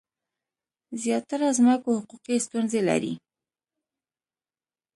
زیاتره 1.03 1.47
ځمکو 1.57 1.89
حقوقي 2.01 2.37
ستونزې 2.45 2.79
لرلې. 2.87 3.13